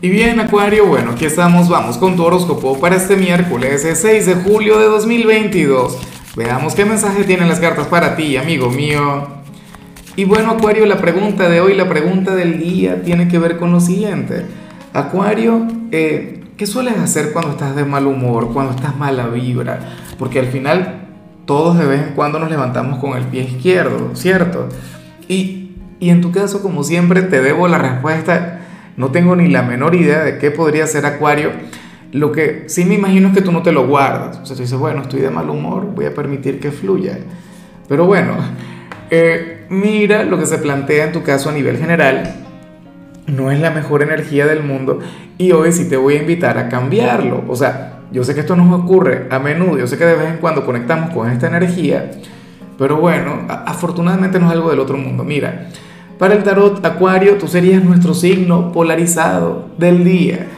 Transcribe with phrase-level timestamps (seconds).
[0.00, 4.34] Y bien, Acuario, bueno, aquí estamos, vamos con tu horóscopo para este miércoles 6 de
[4.36, 5.98] julio de 2022.
[6.36, 9.26] Veamos qué mensaje tienen las cartas para ti, amigo mío.
[10.14, 13.72] Y bueno, Acuario, la pregunta de hoy, la pregunta del día tiene que ver con
[13.72, 14.46] lo siguiente.
[14.92, 19.80] Acuario, eh, ¿qué sueles hacer cuando estás de mal humor, cuando estás mala vibra?
[20.16, 21.08] Porque al final
[21.44, 24.68] todos de vez en cuando nos levantamos con el pie izquierdo, ¿cierto?
[25.26, 28.57] Y, y en tu caso, como siempre, te debo la respuesta
[28.98, 31.52] no tengo ni la menor idea de qué podría ser Acuario.
[32.10, 34.40] Lo que sí me imagino es que tú no te lo guardas.
[34.42, 37.16] O sea, tú dices, bueno, estoy de mal humor, voy a permitir que fluya.
[37.88, 38.34] Pero bueno,
[39.10, 42.34] eh, mira lo que se plantea en tu caso a nivel general.
[43.28, 44.98] No es la mejor energía del mundo
[45.38, 47.44] y hoy sí te voy a invitar a cambiarlo.
[47.46, 50.28] O sea, yo sé que esto nos ocurre a menudo, yo sé que de vez
[50.28, 52.10] en cuando conectamos con esta energía,
[52.76, 55.22] pero bueno, afortunadamente no es algo del otro mundo.
[55.22, 55.68] Mira,
[56.18, 60.48] para el tarot Acuario, tú serías nuestro signo polarizado del día.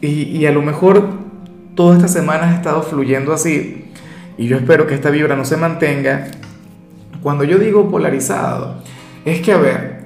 [0.00, 1.08] Y, a lo mejor
[1.74, 3.86] toda esta semana has estado fluyendo así.
[4.36, 6.28] Y yo espero que esta vibra no se mantenga.
[7.22, 8.82] Cuando yo digo polarizado,
[9.24, 10.04] es que, a ver,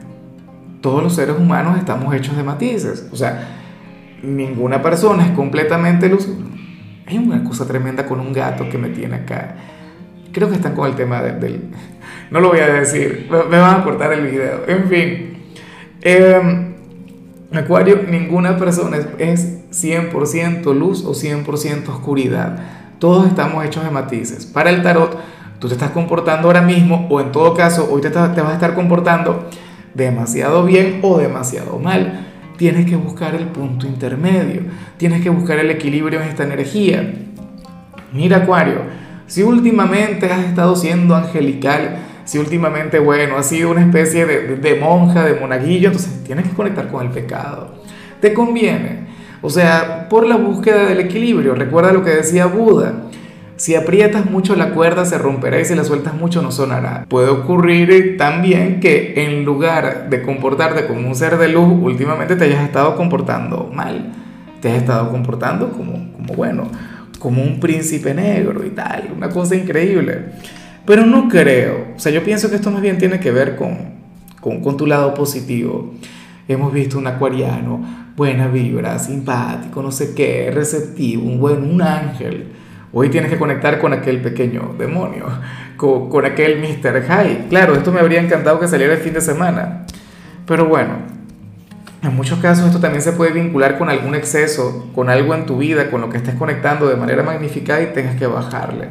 [0.81, 3.09] todos los seres humanos estamos hechos de matices.
[3.13, 3.59] O sea,
[4.23, 6.29] ninguna persona es completamente luz.
[7.07, 9.57] Hay una cosa tremenda con un gato que me tiene acá.
[10.33, 11.71] Creo que están con el tema del,
[12.31, 14.63] no lo voy a decir, me van a cortar el video.
[14.67, 15.43] En fin,
[16.01, 16.73] em,
[17.53, 22.59] Acuario, ninguna persona es 100% luz o 100% oscuridad.
[22.99, 24.47] Todos estamos hechos de matices.
[24.47, 25.19] Para el tarot,
[25.59, 28.55] tú te estás comportando ahora mismo, o en todo caso, hoy te, te vas a
[28.55, 29.51] estar comportando
[29.93, 32.29] demasiado bien o demasiado mal.
[32.57, 34.63] Tienes que buscar el punto intermedio,
[34.97, 37.13] tienes que buscar el equilibrio en esta energía.
[38.13, 38.81] Mira, Acuario,
[39.33, 45.25] si últimamente has estado siendo angelical, si últimamente, bueno, has sido una especie de, monja,
[45.25, 47.77] de monaguillo, entonces tienes que conectar con el pecado.
[48.21, 49.07] Te conviene.
[49.41, 51.55] O sea, por la búsqueda del equilibrio.
[51.55, 53.05] Recuerda lo que decía Buda.
[53.57, 57.07] Si aprietas mucho la cuerda se romperá y si la sueltas mucho no sonará.
[57.09, 62.45] Puede ocurrir también que en lugar de comportarte como un ser de luz, últimamente te
[62.45, 64.13] hayas estado comportando mal.
[64.61, 66.69] Te has estado comportando como, como bueno,
[67.23, 69.11] como un príncipe negro y tal.
[69.17, 70.25] Una cosa increíble.
[70.85, 73.93] Pero no creo, o sea, yo pienso que esto más bien tiene que ver con,
[74.41, 75.95] con, tu lado positivo.
[76.49, 82.49] Hemos visto un acuariano, buena vibra, simpático, no sé qué, receptivo, un buen, un ángel.
[82.93, 85.27] Hoy tienes que conectar con aquel pequeño demonio,
[85.77, 87.05] con, con aquel Mr.
[87.05, 87.47] High.
[87.49, 89.87] Claro, esto me habría encantado que saliera el fin de semana.
[90.45, 90.97] Pero bueno,
[92.03, 95.59] en muchos casos esto también se puede vincular con algún exceso, con algo en tu
[95.59, 98.89] vida, con lo que estés conectando de manera magnificada y tengas que bajarle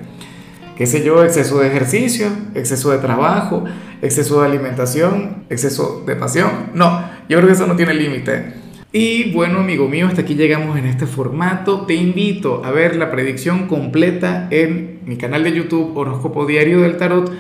[0.82, 3.66] qué sé yo, exceso de ejercicio, exceso de trabajo,
[4.02, 6.50] exceso de alimentación, exceso de pasión.
[6.74, 8.54] No, yo creo que eso no tiene límite.
[8.92, 11.86] Y bueno, amigo mío, hasta aquí llegamos en este formato.
[11.86, 16.98] Te invito a ver la predicción completa en mi canal de YouTube Horóscopo Diario del
[16.98, 17.32] Tarot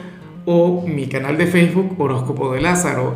[0.45, 3.15] o mi canal de Facebook Horóscopo de Lázaro.